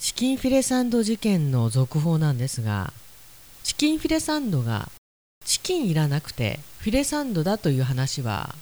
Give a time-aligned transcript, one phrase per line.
[0.00, 2.92] チキンフィレサンド事件の続報なんですが
[3.64, 4.90] チキンフィレサンドが
[5.44, 8.54] チキンいらなくてフィレサンドだという話は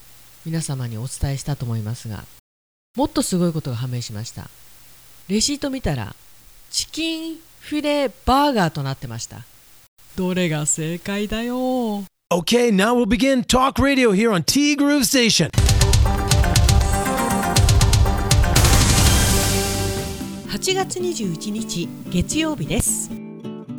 [0.47, 2.25] 皆様にお伝えしたと思いますが
[2.97, 4.49] もっとすごいことが判明しました。
[5.29, 6.17] レシート見たら
[6.71, 9.45] チキンフィレバーガーとなってました。
[10.17, 15.51] どれが正解だよ OK now we'll begin Talk Radio here on T Groove Station.
[20.49, 23.11] 8月21日月曜日です。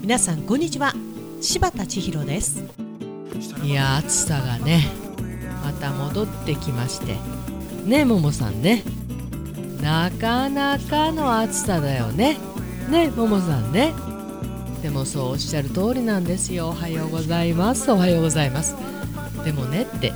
[0.02, 0.94] 皆さんこんにちは。
[1.42, 2.62] 柴田千尋です。
[3.64, 4.84] いや暑さがね
[5.64, 7.16] また戻ってきまして。
[7.86, 8.84] ねももさんね。
[9.82, 12.38] なかなかの暑さだよね。
[12.90, 13.94] ねももさんね。
[14.84, 16.70] でもそうおっしゃる通りなんですよ。
[16.70, 17.90] おはようございます。
[17.92, 18.76] おはようございます。
[19.46, 20.12] でもねって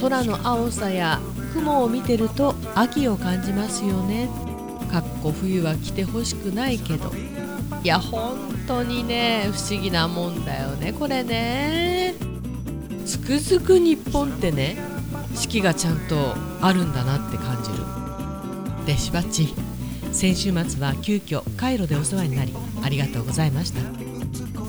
[0.00, 1.20] 空の青さや
[1.52, 4.49] 雲を見てると秋を感じますよね。
[4.90, 7.12] かっこ冬は来てほしくないけど。
[7.82, 8.36] いや本
[8.66, 12.14] 当にね不思議なもんだよねこれね。
[13.06, 14.76] つくづく日本ってね
[15.34, 17.84] 四季がちゃんとあるんだなって感じる。
[18.86, 19.54] でしばっち
[20.12, 22.52] 先週末は急遽カイロでお世話になり
[22.82, 23.80] ありがとうございました。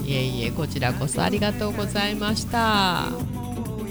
[0.06, 3.08] いえいえこちらこそありがとうございました。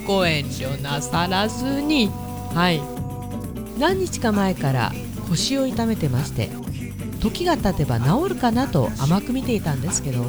[0.07, 2.09] ご遠慮なさらずに。
[2.53, 2.81] はい。
[3.79, 4.91] 何日か前から
[5.31, 6.49] 腰を痛めてまして
[7.21, 10.25] 時が経てば治るかなと甘く見ていたんですけど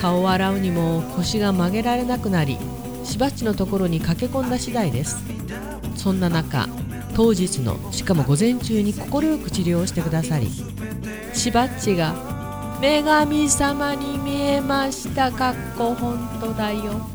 [0.00, 2.58] 顔を洗うにも腰が曲げられなくなり
[3.04, 5.18] しばっちのところに駆け込んだ次第です。
[5.96, 6.68] そんな中
[7.14, 9.06] 当日のしかも午前中に快
[9.38, 10.48] く治療してくださり
[11.34, 12.14] しばっちが
[12.80, 17.06] 女神様に見えましたかっこ本当だよ。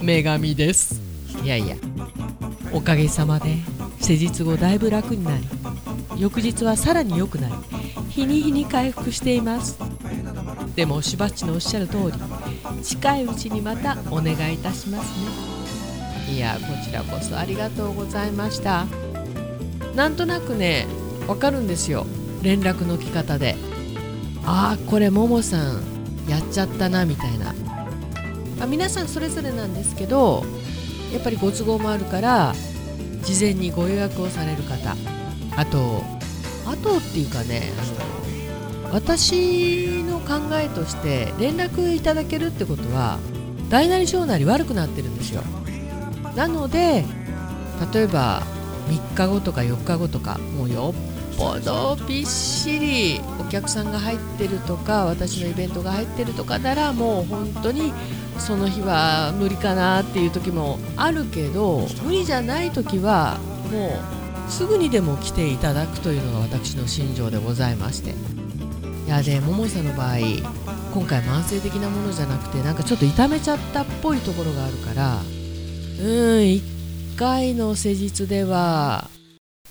[0.00, 1.00] 女神です。
[1.44, 1.76] いやいや
[2.72, 3.58] おかげさまで
[4.00, 5.57] 施術後だいぶ楽になり
[6.18, 7.54] 翌日はさらに良くなり
[8.10, 9.78] 日に日に回復しています。
[10.74, 16.34] でもしばっちのおっしゃる通り近いうちにまたお願いいたしますね。
[16.34, 18.86] いやこちらこそありがとうございました。
[19.94, 20.86] なんとなくね
[21.26, 22.06] わかるんですよ。
[22.42, 23.56] 連絡の来方で。
[24.44, 25.82] ああこれももさん
[26.28, 27.54] やっちゃったなみたいな。
[28.60, 30.44] あ皆さんそれぞれなんですけど
[31.12, 32.54] やっぱりご都合もあるから
[33.22, 34.96] 事前にご予約をされる方
[35.56, 36.02] あと
[36.70, 37.72] あとっていうかね
[38.92, 43.18] 私の考えとして連絡いただけるってことは
[43.68, 45.42] 大なり小なり悪くなってるんですよ。
[46.36, 47.04] なので
[47.92, 48.42] 例えば
[48.88, 57.92] 3日後とか4日後とかもうよっぽどびっしりお客さんが入ってるとか私のイベントが入ってるとかならもう本当に
[58.38, 63.38] その日は無理かなっていう時もあるけど無理じゃない時は
[63.70, 64.17] もう
[64.48, 68.14] すぐにでも来ていただくというのが私の信条でございまして。
[69.08, 70.18] いやでももさんの場合
[70.92, 75.24] 今回慢性的なものじゃなくてなんかちょっと痛めちゃったっぽいところがあるからうん
[76.42, 79.08] 1回の施術では、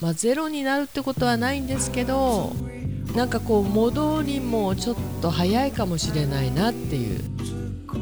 [0.00, 2.52] まあ、ゼロになるってことはないんですけど
[3.14, 7.20] なんかこう戻りもちょっと早いかもしれないなっていう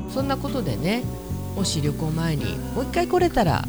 [0.09, 1.03] そんなことでね
[1.55, 3.67] もし旅行前にもう一回来れたら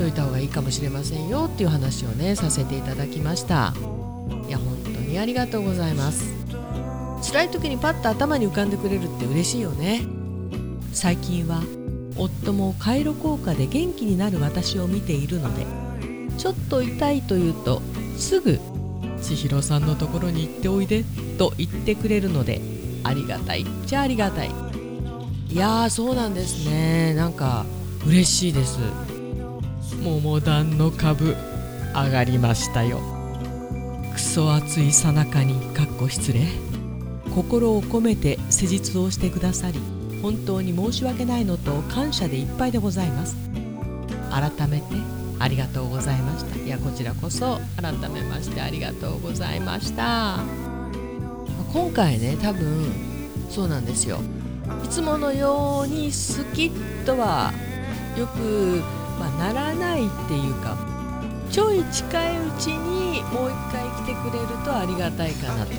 [0.00, 3.74] といた方がいいかもしれませんよっていう話をねさせていただきました。
[4.48, 6.24] いや本当にありがとうございます。
[7.30, 10.00] 辛い時にパッと頭に浮かんでくれるって嬉しいよね。
[10.94, 11.62] 最近は
[12.16, 15.66] 夫も回路効果で元気になる私を見ているので
[16.38, 17.82] ちょっと痛いと言うと
[18.16, 18.58] すぐ
[19.20, 21.04] 千尋さんのところに行っておいで
[21.36, 22.62] と言ってくれるので
[23.04, 24.50] ありがたいじゃありがたい。
[25.50, 27.12] いやーそうなんですね。
[27.12, 27.66] なんか
[28.06, 28.78] 嬉しいです。
[30.02, 31.36] 桃団の株
[31.94, 33.00] 上がりましたよ。
[34.14, 36.40] クソ暑いさなかにかっこ失礼。
[37.34, 39.78] 心を込めて施術をしてくださり
[40.20, 43.36] 本当に申し訳ないのと感謝でいっぱいでございます。
[44.30, 44.86] 改めて
[45.38, 46.56] ありがとうございました。
[46.56, 50.38] いやこちらこそ改めましてありがとうございました。
[51.72, 52.90] 今回ね多分
[53.50, 54.18] そうなんですよ。
[54.84, 57.52] いつものようにスキッとは
[58.18, 58.82] よく、
[59.20, 60.78] まあ、ならないっていうか
[61.50, 65.72] ちょい近いうちにもう一回来てくれるとありがたいかなと。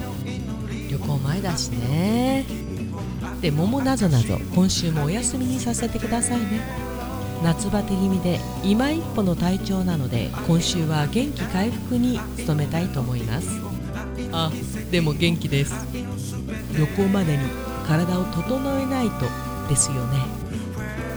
[0.89, 2.45] 旅行前だしね。
[3.41, 6.61] で桃なぞなぞ今週もお休みにさせてくださいね。
[7.43, 13.49] 夏バテ気味で今一歩の体調なので今週は元気回復に努めたいと思います。
[14.31, 14.51] あ
[14.91, 15.73] でも元気です。
[16.77, 17.45] 旅行までに
[17.87, 19.25] 体を整えないと
[19.69, 20.40] ですよね。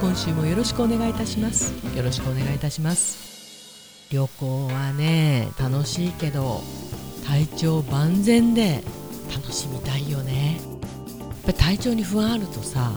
[0.04, 1.72] 今週もよろしくお願いいたします。
[1.96, 4.06] よろしくお願いいたします。
[4.12, 6.60] 旅行はね楽しいけど
[7.26, 8.84] 体調万全で
[9.34, 10.60] 楽しみたいよね。
[11.18, 12.92] やっぱ体調に不安あるとさ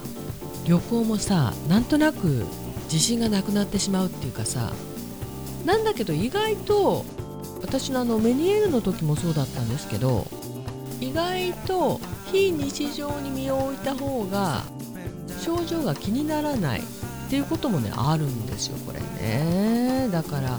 [0.66, 2.44] 旅行もさなんとなく
[2.84, 4.74] 自信がなくなってしまうっていうかさ
[5.64, 7.06] なんだけど意外と
[7.62, 10.26] 私のあのメニエールの時もそうだったんですけど
[11.00, 12.00] 意外と
[12.30, 14.62] 非日常に身を置いた方が
[15.40, 16.82] 症状が気にならない。
[17.28, 20.08] っていうこともねあるんですよこれね。
[20.10, 20.58] だから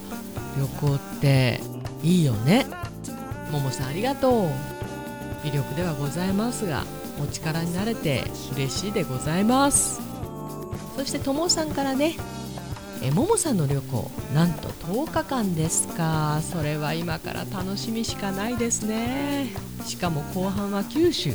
[0.55, 1.61] 旅行って
[2.03, 2.67] いいよね。
[3.51, 4.49] ももさんありがとう。
[5.43, 6.83] 魅力ではございますが
[7.23, 8.23] お力になれて
[8.53, 9.99] 嬉しいでございます。
[10.95, 12.15] そしてともさんからね
[13.01, 16.39] えももさんの旅行なんと10日間ですか。
[16.43, 19.55] それは今から楽しみしかないですね。
[19.87, 21.31] しかも後半は九州。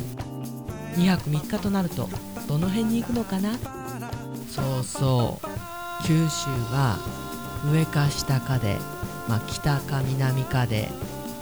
[0.95, 2.07] 2泊3日となると
[2.47, 3.57] どの辺に行くのかな。
[4.55, 6.05] そうそう。
[6.07, 6.97] 九州は
[7.71, 8.77] 上か下かで、
[9.27, 10.89] まあ、北か南かで、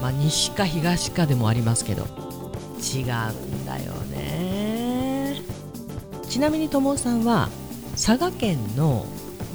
[0.01, 2.05] まあ、西か東かでもありますけど
[2.81, 5.41] 違うんだよね。
[6.27, 7.49] ちなみに友さんは
[7.91, 9.05] 佐賀県の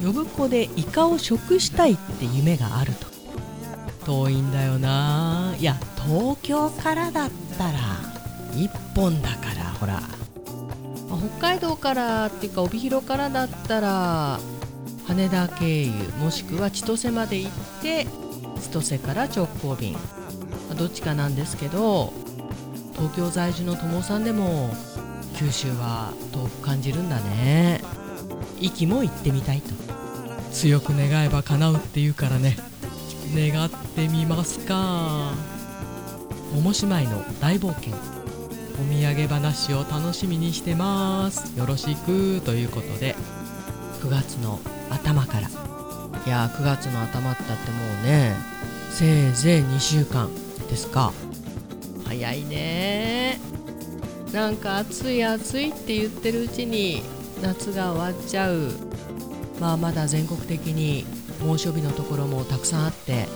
[0.03, 3.09] 呼子でイカを食したいって夢があると。
[4.05, 5.53] 遠いんだよな。
[5.59, 5.75] いや
[6.07, 7.79] 東京からだったら
[8.53, 10.18] 1本だからほら。
[11.17, 14.39] 北海道からっていうか帯広からだったら
[15.07, 17.51] 羽田経由もしくは千歳まで行っ
[17.81, 18.05] て
[18.61, 19.97] 千歳から直行便。
[20.77, 22.13] どっちかなんですけど
[22.93, 24.69] 東京在住の友さんでも
[25.35, 27.81] 九州は遠く感じるんだね。
[28.59, 29.73] 息も行ってみたいと。
[30.51, 32.57] 強く願えば叶うっていうからね。
[33.33, 35.33] 願ってみますか。
[36.53, 37.23] 桃姉妹の。
[37.39, 37.93] 大冒険
[38.79, 41.57] お土産話を楽しみにしてます。
[41.57, 43.13] よろしくということで
[44.01, 45.49] 9月の頭から。
[46.25, 48.35] いや9月の頭ってあってもうね
[48.91, 50.29] せいぜい2週間
[50.69, 51.11] ですか。
[52.05, 53.39] 早いね。
[54.31, 57.03] なんか暑い暑いって言ってるうちに
[57.41, 58.71] 夏が終わっちゃう。
[59.59, 61.05] まあまだ全国的に
[61.43, 63.27] 猛暑日のところもたくさんあって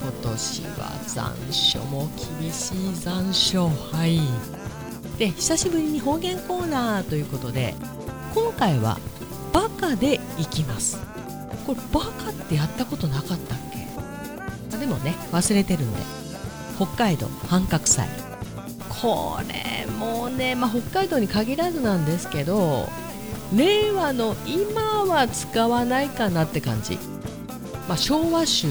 [0.00, 2.08] 今年は残暑も
[2.40, 3.68] 厳しい残暑。
[3.92, 4.20] はい。
[5.18, 7.74] で久しぶりに方言コーナーということで
[8.34, 8.98] 今回は
[9.52, 11.00] バカでいきます。
[11.66, 13.86] これバカってやったことなかったっけ？
[14.76, 15.98] あでもね忘れてるんで。
[16.76, 18.08] 北海道半角祭。
[18.88, 22.88] これもうね、まあ、北海道に限らずなんですけど
[23.52, 26.98] 令和の今は使わないかなって感じ、
[27.88, 28.68] まあ、昭和集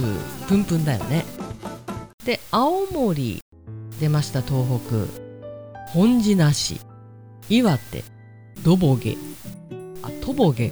[0.48, 1.26] プンプンだよね。
[2.24, 3.42] で青森
[4.00, 5.27] 出ました東北。
[5.88, 6.80] 本地なし
[7.50, 8.04] 岩手
[8.64, 9.18] どぼげ
[10.04, 10.72] あとぼげ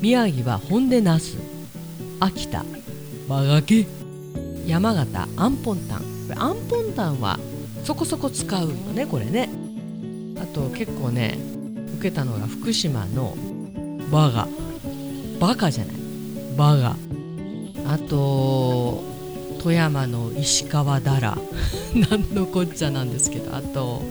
[0.00, 1.36] 宮城は本でなす
[2.20, 2.64] 秋田
[3.28, 3.86] まがけ
[4.66, 7.38] 山形あんぽんたんこれあんぽんたんは
[7.84, 9.48] そこそこ使うよねこれね。
[10.40, 11.38] あと結構ね
[11.94, 13.34] 受けたのが福島の
[14.12, 14.46] バガ。
[15.40, 15.96] バカじゃない。
[16.56, 16.96] バガ。
[17.86, 19.02] あと
[19.68, 21.36] 富山の石川だら。
[22.10, 23.54] 何のこっちゃなんですけど。
[23.54, 24.02] あと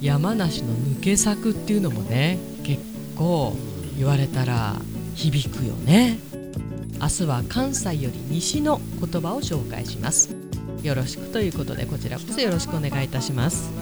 [0.00, 2.80] 山梨の抜け作っていうのもね結
[3.16, 3.56] 構
[3.98, 4.76] 言われたら
[5.16, 6.20] 響くよね。
[7.00, 10.30] 明日は関西より西の言葉を紹介します。
[10.84, 13.72] よろしくということでこちらこそよろしくお願いいたします。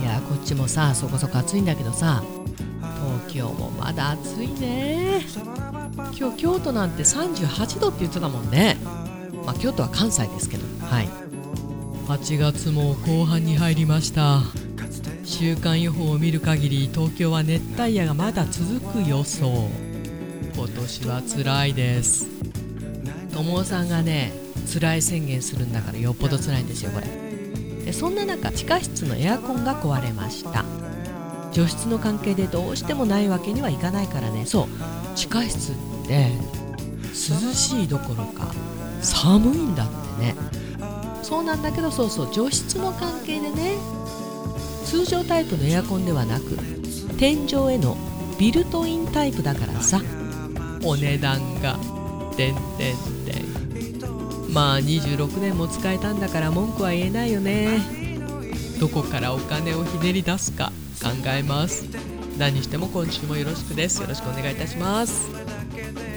[0.00, 2.22] いやこっちもさそこそこ暑いんだけどさ
[3.24, 5.22] 東京もまだ暑いね。
[6.16, 8.76] 今日京都なんて38度って言ってたもんね。
[9.44, 10.64] まあ、京都は関西ですけど。
[10.86, 11.08] はい。
[12.08, 14.42] 8月も後半に入りました。
[15.24, 19.68] 週間予報を見る限り東京は熱帯夜がまだ続く予想。
[20.56, 22.26] 今年は辛いです。
[23.32, 24.32] 友さんがね
[24.66, 27.06] 辛い宣言するんだからよっぽど辛いんですよこれ。
[27.84, 30.64] でそんな中地下室のエアコンが壊れました。
[31.52, 34.46] 除湿の関係でどうしてもないわけにはいかないからね。
[34.46, 34.66] そう。
[35.16, 35.74] 地下室っ
[36.06, 36.32] て
[37.12, 38.52] 涼しいどころか
[39.02, 40.36] 寒いんだってね。
[41.22, 43.76] そうなんだけどそうそう除湿の関係でね
[44.84, 46.58] 通常タイプのエアコンではなく
[47.18, 47.96] 天井への
[48.38, 50.00] ビルトインタイプだからさ
[50.82, 51.78] お値段が
[52.36, 53.40] てんてんて
[54.48, 54.52] ん。
[54.52, 57.78] まあ26年も使えたんだから文句は言えないよね。
[58.80, 61.84] どこからお金をひねり出すか考えます。
[62.38, 64.00] 何しても今週もよろしくです。
[64.00, 65.28] よろしくお願いいたします。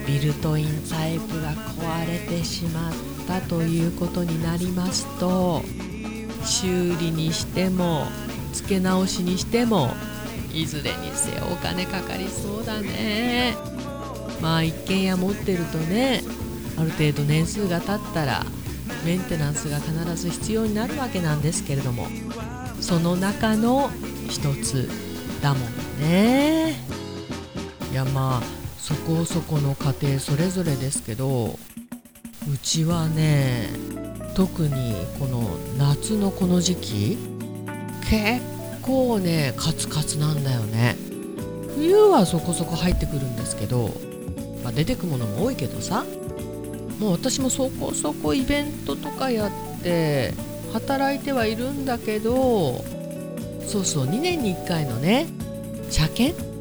[0.05, 2.93] ビルトインタイプが壊れてしまっ
[3.27, 5.61] たということになりますと
[6.43, 8.05] 修理にしても
[8.51, 9.91] 付け直しにしても
[10.53, 13.55] いずれにせよお金かかりそうだね。
[14.41, 16.21] まあ一軒家持ってるとね
[16.77, 18.43] ある程度年数が経ったら
[19.05, 22.07] メンテナンスが必ず必要になるわけなんですけれども
[22.81, 23.89] その中の
[24.29, 24.89] 一つ
[25.41, 26.75] だもんね。
[27.91, 31.57] いやまあそこそこの家庭それぞれですけど
[32.53, 33.69] うちはね
[34.35, 37.17] 特にこの夏のこの時期
[38.09, 38.41] 結
[38.81, 40.97] 構ねカツカツなんだよね。
[41.77, 43.89] 冬はそこそこ入ってくるんですけど、
[44.63, 46.05] まあ、出てくものも多いけどさ
[46.99, 50.33] もう私もそこそこイベントとかやって
[50.73, 52.83] 働いてはいるんだけど
[53.65, 55.25] そうそう2年に1回のね
[55.89, 56.52] 車検、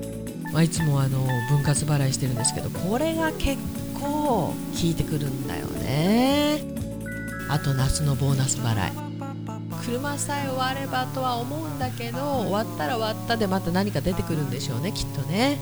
[0.52, 1.18] まあ、いつもあの
[1.48, 3.56] 分割払いしてるんですけどこれが結
[3.94, 6.60] 構効いてくるんだよね。
[7.48, 8.92] あと夏のボーナス払い。
[9.84, 15.58] 車さえ終わればとは思うんだけど終わったら終わったでまた何か出てくるんでしょうねきっとね。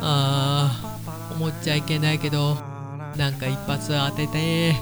[0.00, 2.56] ああ思っちゃいけないけど
[3.16, 4.74] なんか一発当てて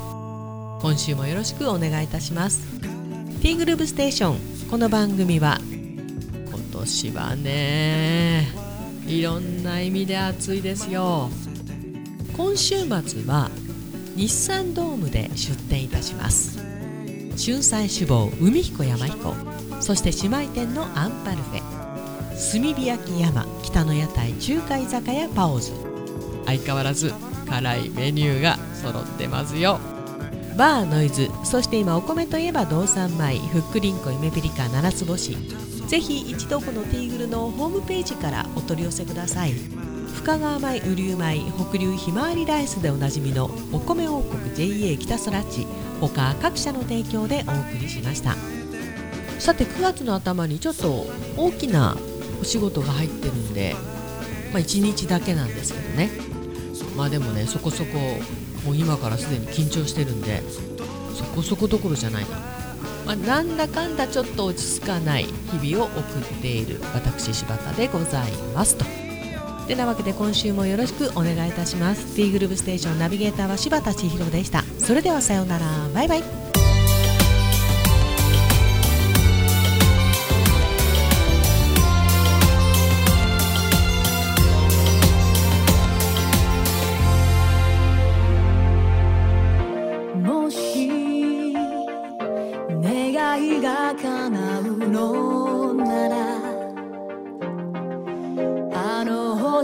[0.81, 2.67] 今週もよろしくお願いいたします。
[3.41, 5.61] ティーグルーブステーションこの番組は
[6.51, 8.64] 今年はね。
[9.07, 11.29] いろんな意味で暑いですよ。
[12.37, 13.51] 今週末は
[14.17, 16.59] 日産ドームで出店いたします。
[17.37, 19.35] 春菜志望海彦山彦
[19.81, 21.61] そして姉妹店のアンパルフェ
[22.31, 25.73] 炭火焼山北の屋台中華居酒屋パオズ。
[26.47, 27.13] 相変わらず
[27.49, 29.79] 辛いメニューが揃ってますよ。
[30.57, 35.37] バーノイズそして今お米といえば道産米ふっくりんこ夢ピリカ七つ星。
[35.87, 39.53] ぜひ一度このティーグルのホームページからお取り寄せください。
[40.15, 45.67] 深川米雨竜米北流ひまわりライスでおなじみのお米王国 JA 北空地
[46.01, 48.35] 他各社の提供でお送りしました。
[49.39, 51.97] さて9月の頭にちょっと大きな
[52.41, 53.77] お仕事が入ってるんで、
[54.53, 56.11] まあ、1日だけなんですけどね。
[56.97, 57.99] まあでもねそこそこ
[58.65, 60.43] もう今からすでに緊張してるんで
[61.15, 62.54] そこそこどころじゃないな、
[63.05, 68.85] まあ、なんだかんだちょっと落ち着かない日々を送っている私柴田でございますと。
[69.67, 72.17] てなわけで今週もよろしくお願いいたします。
[72.17, 74.63] T グループステーションナビゲーターは柴田千尋でした。
[74.79, 75.67] それではさようなら。
[75.95, 76.44] バイバイ。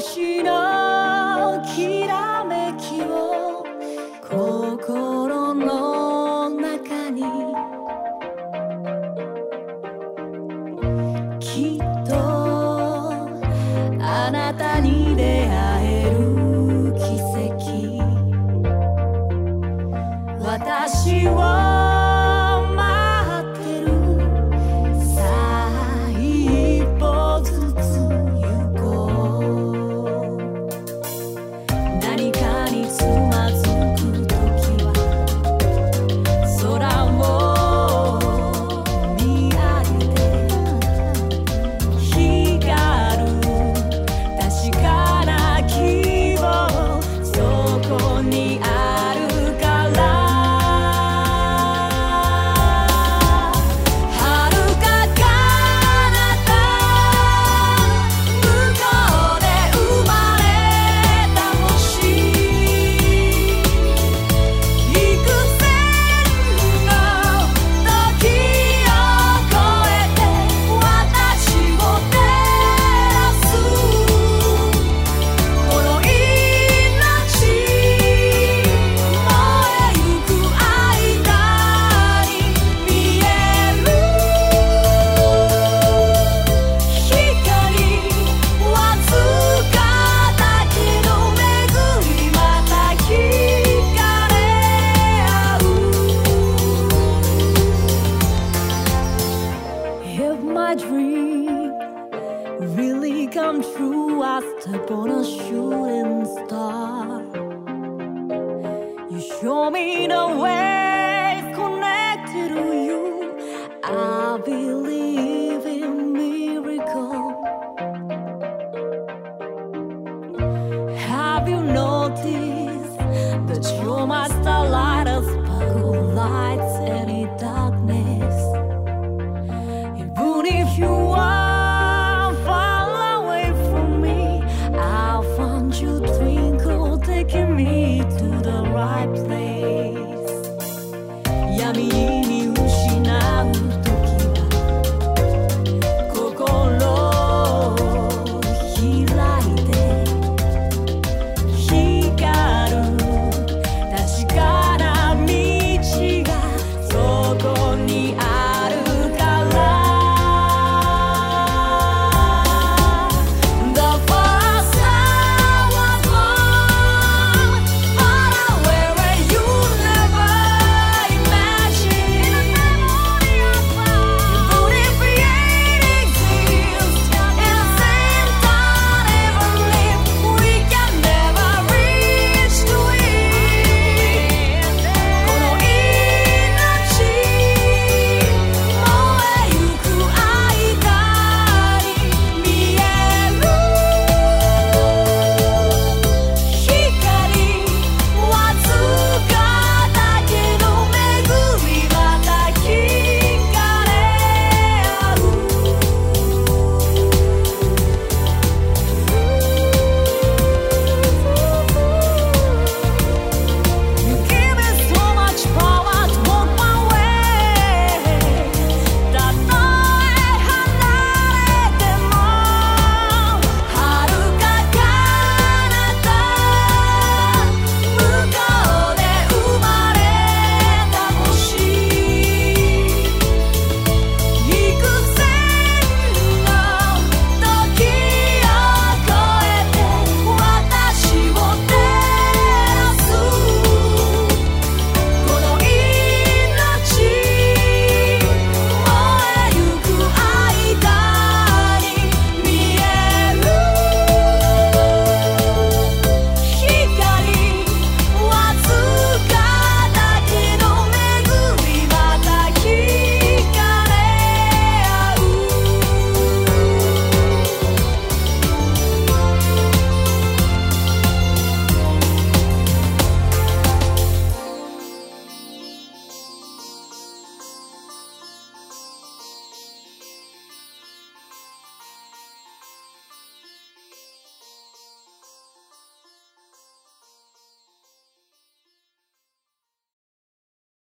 [0.00, 0.69] の星の